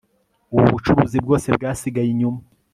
ubu 0.53 0.65
bucuruzi 0.73 1.17
bwose 1.25 1.47
bwasigaye 1.55 2.07
inyuma 2.11 2.39